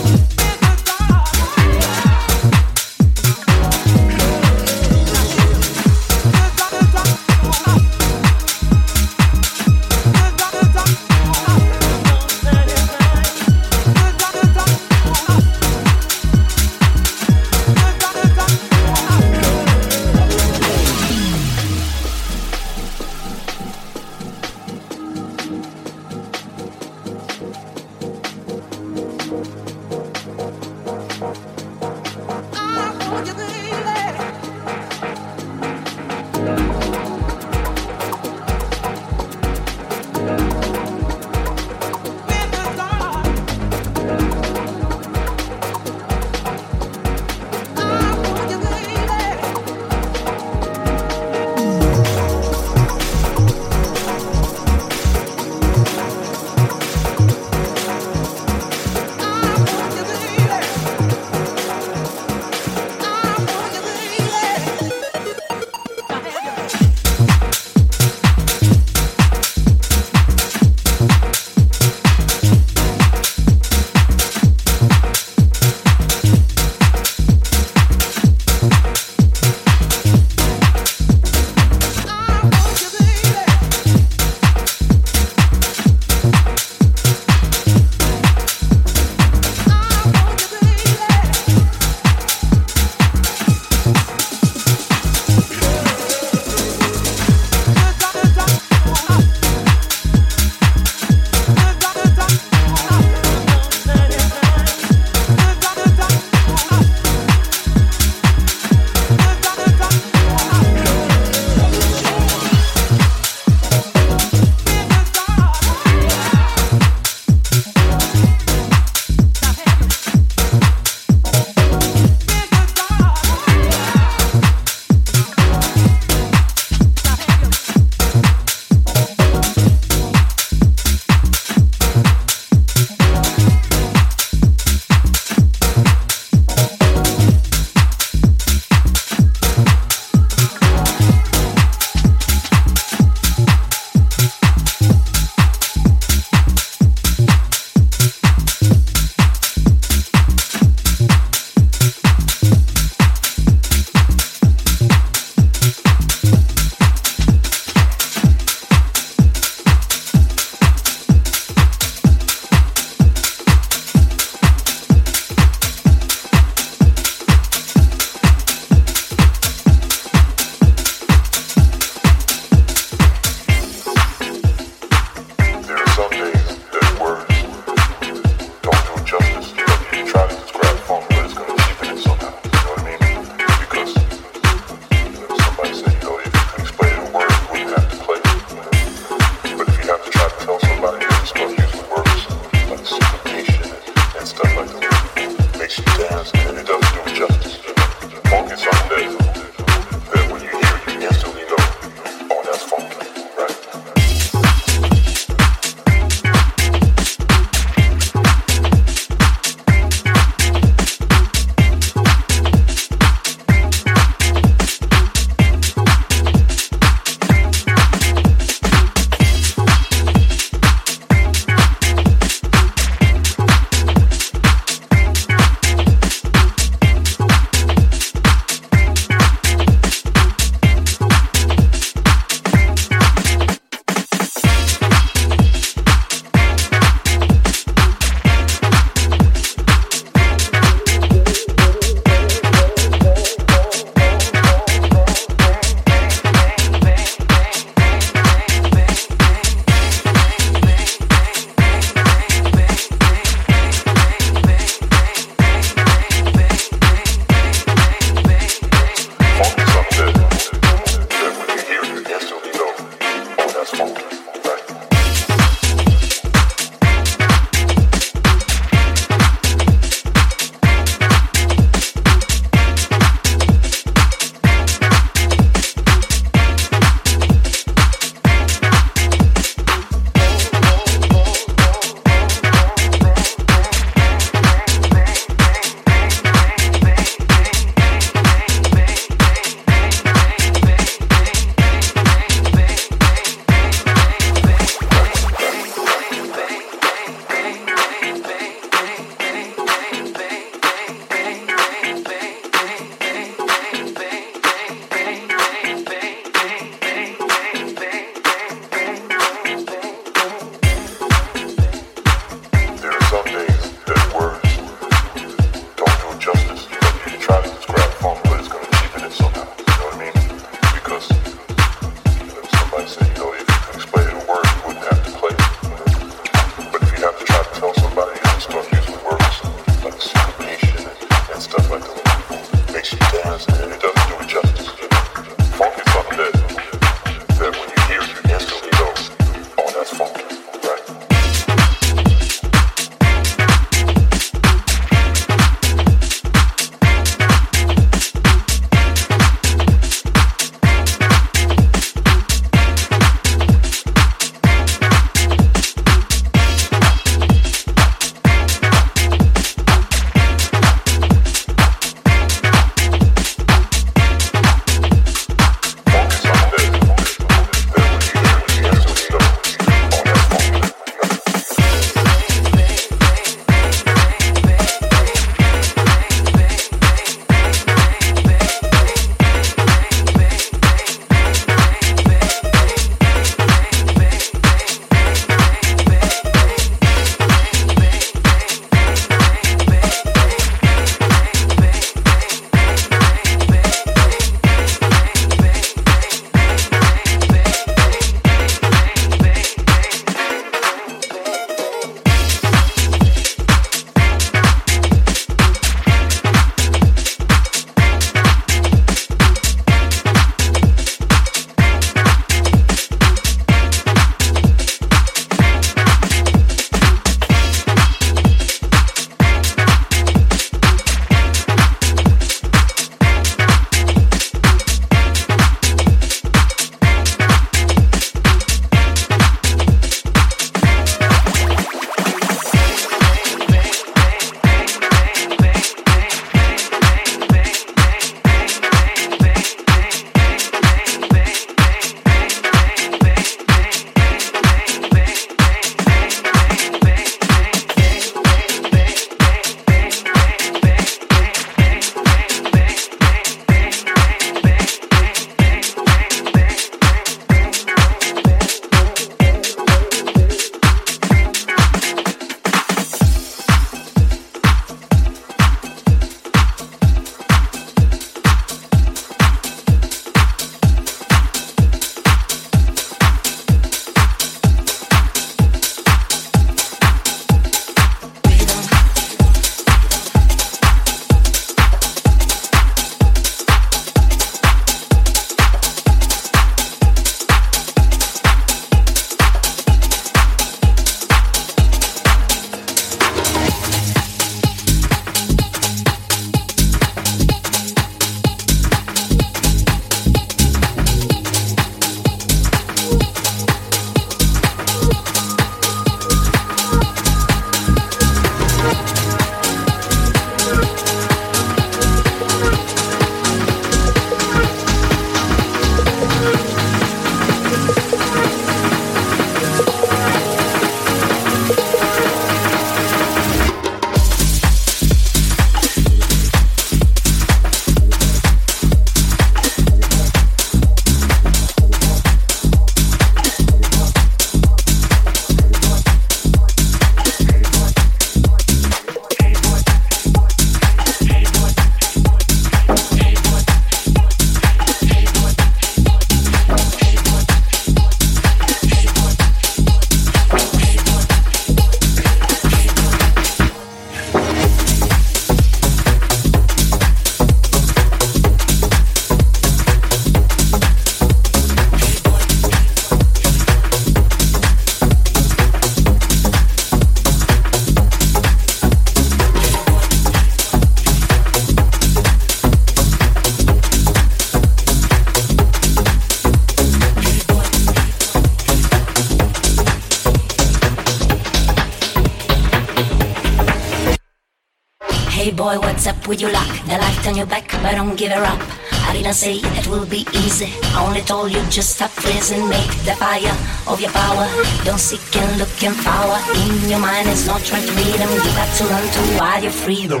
[586.08, 586.48] with your luck.
[586.64, 588.40] The light on your back, but don't give her up.
[588.88, 590.48] I didn't say it will be easy.
[590.74, 593.36] I only told you just stop freezing, make the fire
[593.68, 594.26] of your power.
[594.64, 596.16] Don't seek and look and power.
[596.44, 598.08] In your mind It's not trying to read them.
[598.10, 600.00] You got to learn to wild your freedom.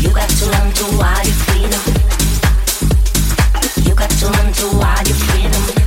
[0.00, 1.82] You got to learn to wild your freedom.
[3.84, 5.77] You got to learn to wild your freedom.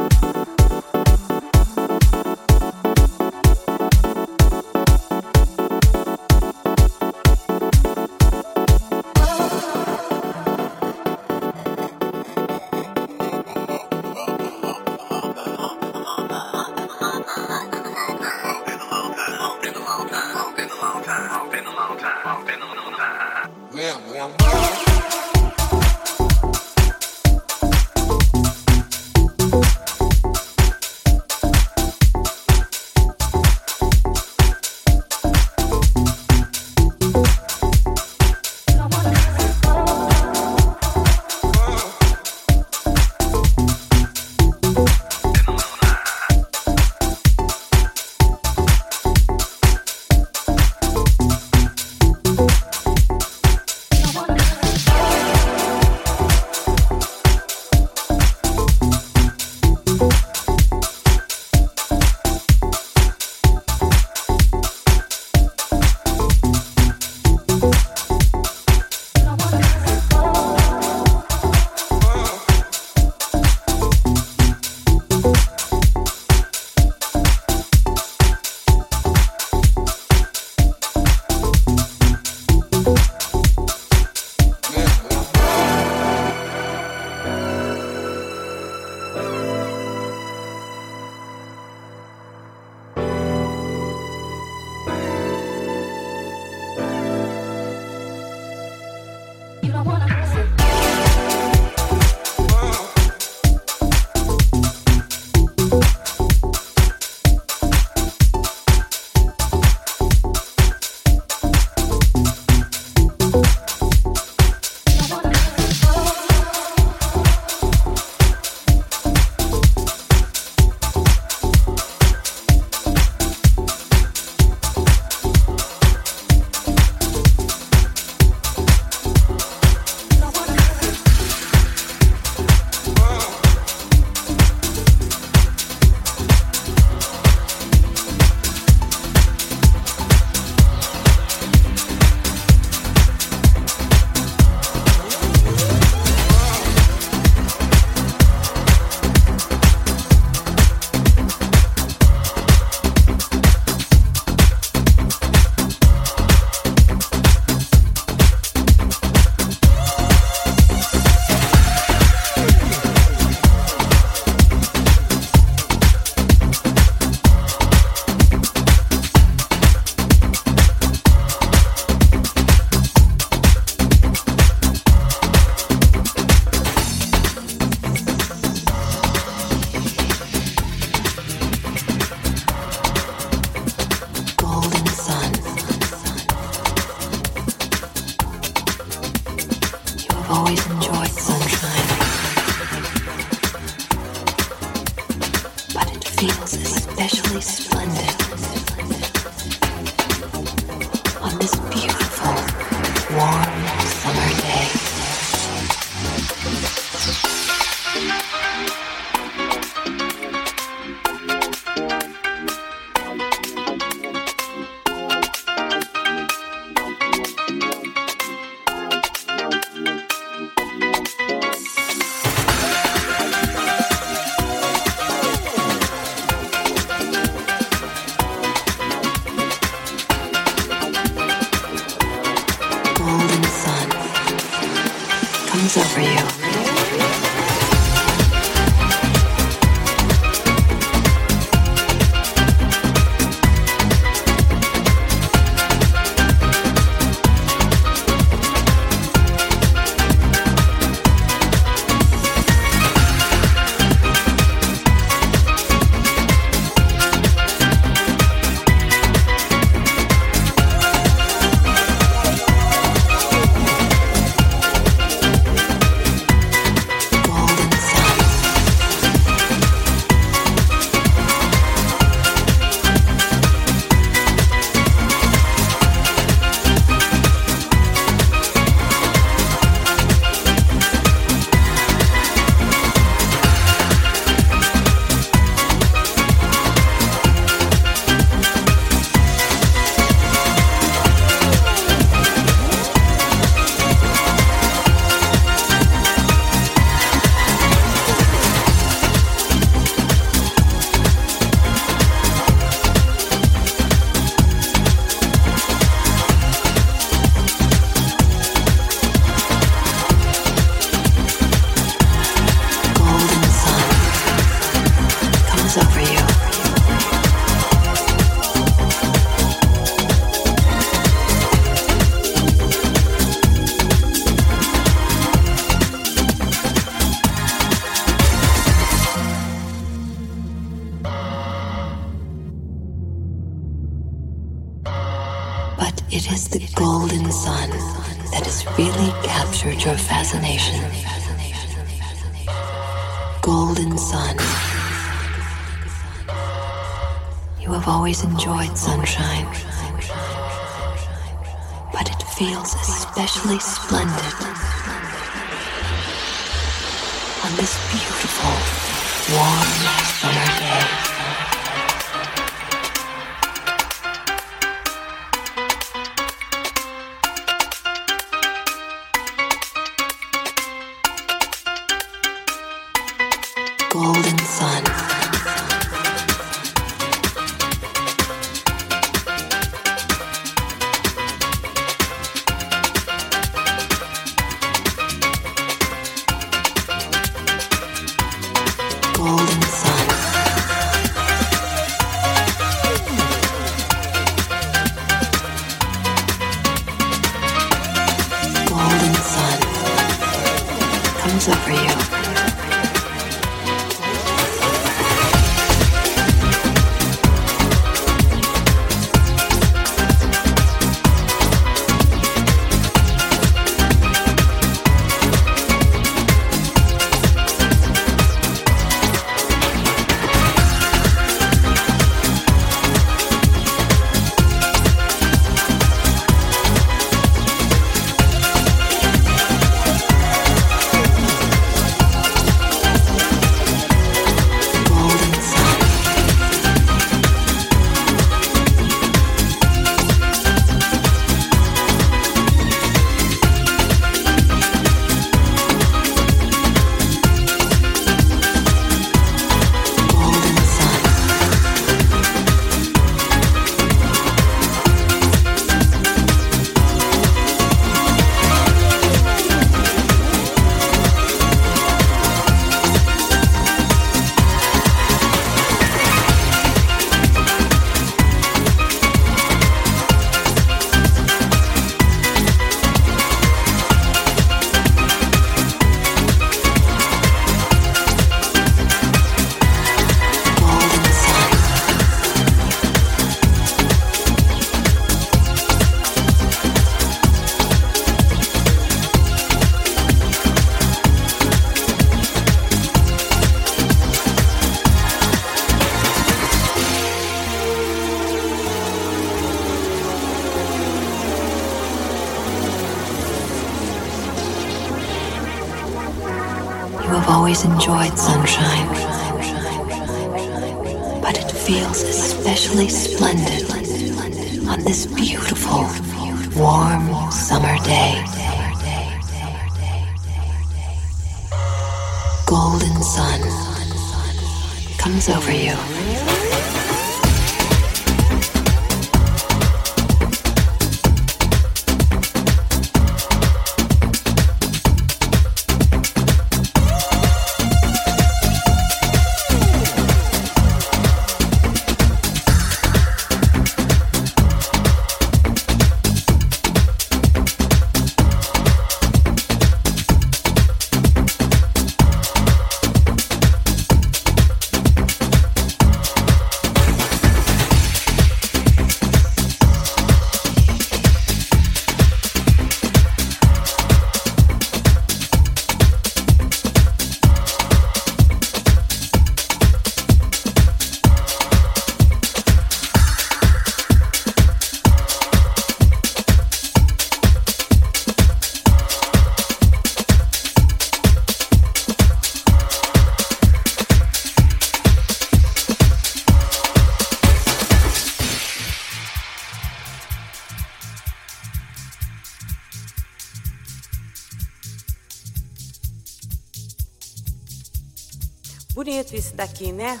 [599.72, 600.00] Assim, né?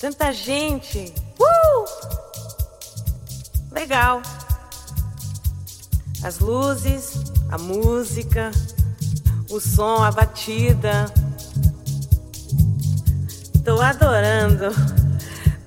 [0.00, 1.12] Tanta gente.
[1.38, 1.84] Uh!
[3.72, 4.22] Legal.
[6.22, 7.14] As luzes,
[7.50, 8.50] a música,
[9.50, 11.06] o som, a batida.
[13.64, 14.66] Tô adorando.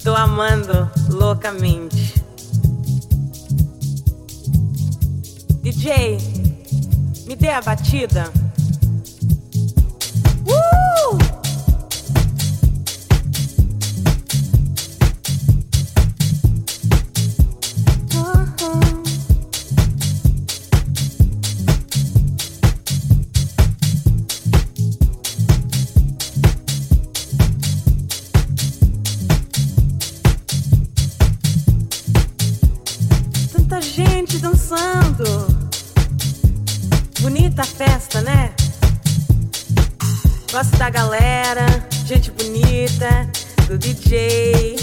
[0.04, 2.22] Tô amando loucamente.
[5.62, 6.18] DJ,
[7.26, 8.32] me dê a batida.
[33.94, 35.24] gente dançando.
[37.20, 38.52] Bonita festa, né?
[40.52, 41.64] Gosto da galera,
[42.06, 43.30] gente bonita,
[43.68, 44.76] do DJ,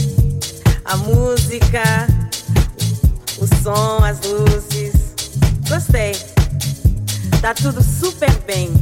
[0.84, 1.82] a música,
[3.38, 5.14] o som, as luzes.
[5.68, 6.12] Gostei.
[7.40, 8.72] Tá tudo super bem.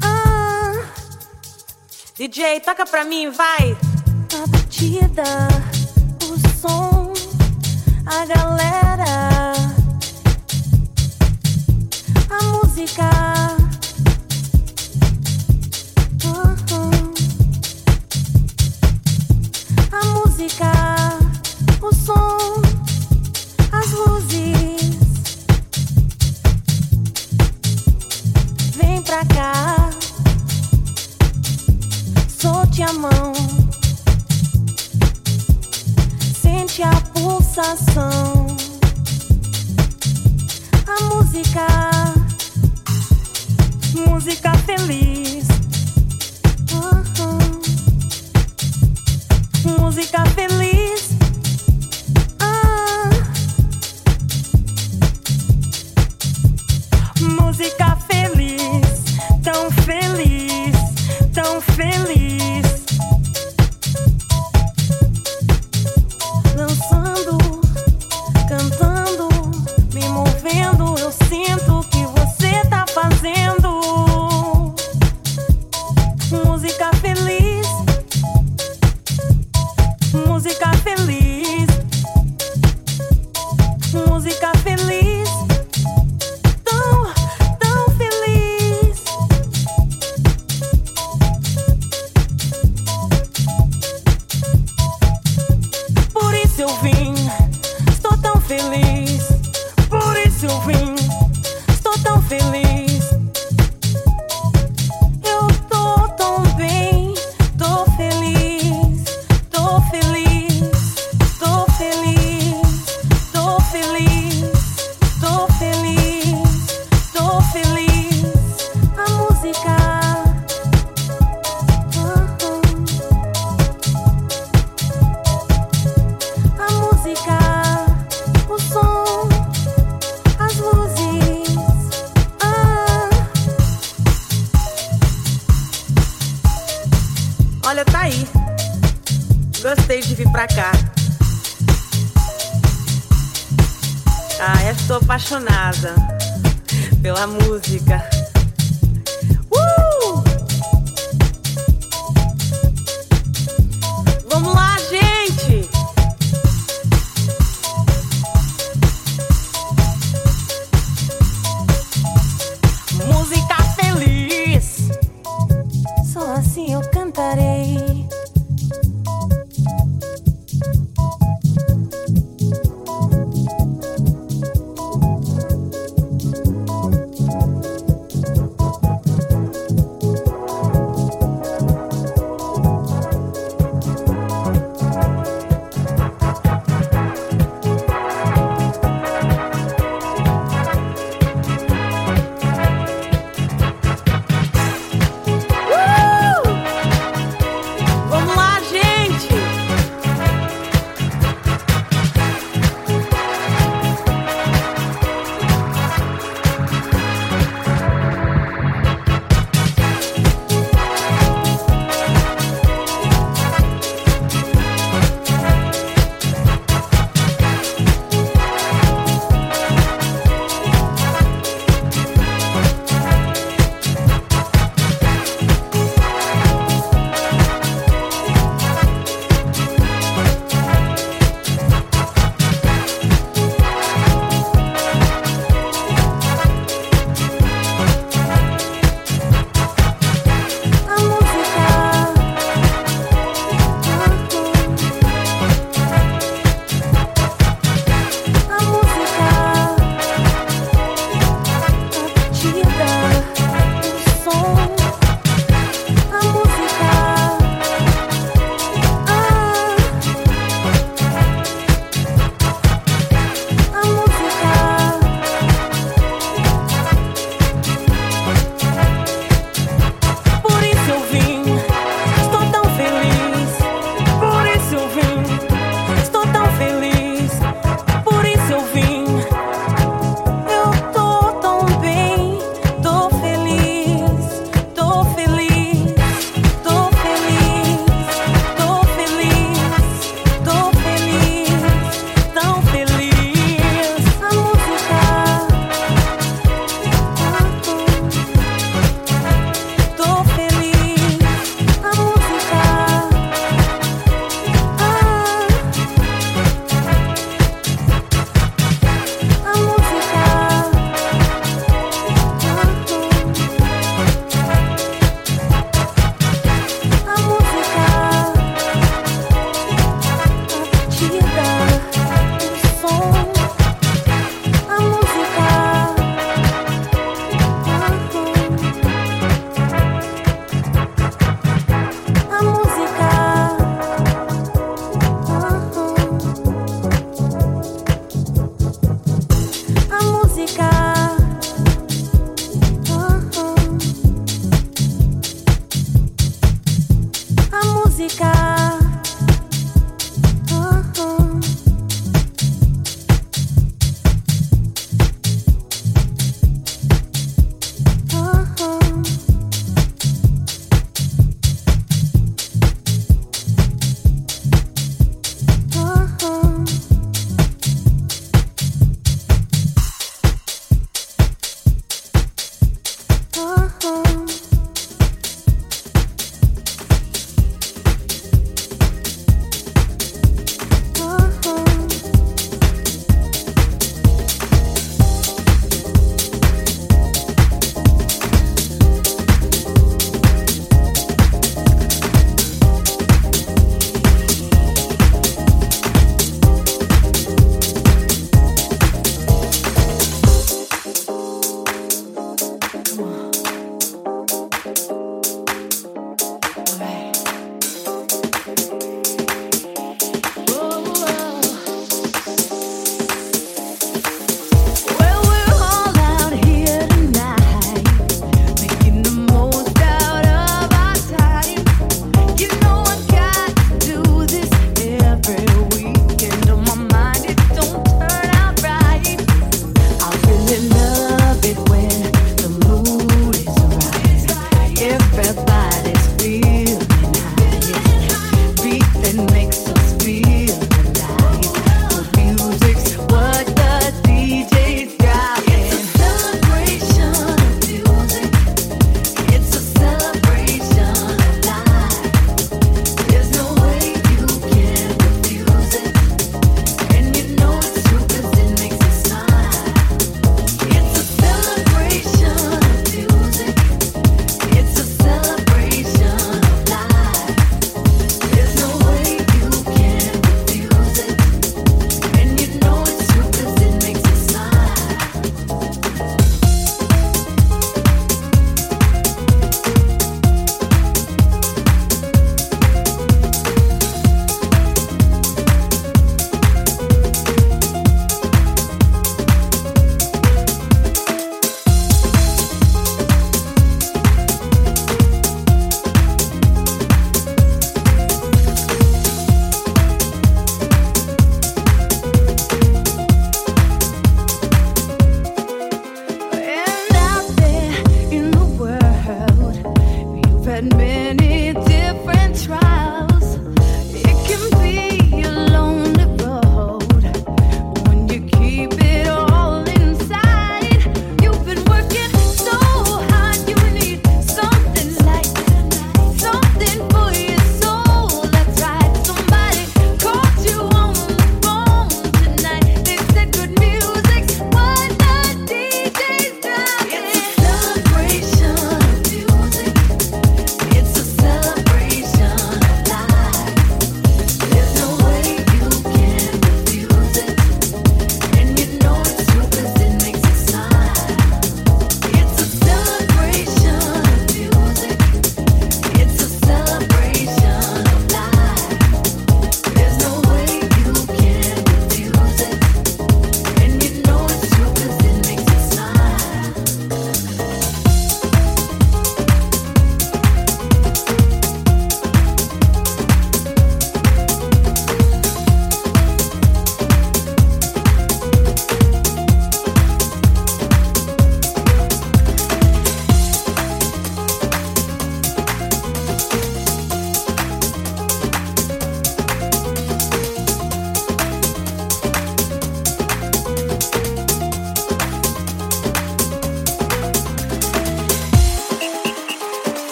[0.00, 0.82] Ah,
[2.16, 3.76] DJ, toca pra mim, vai!
[4.34, 5.22] A tá batida
[6.64, 7.12] som,
[8.06, 9.53] a galera.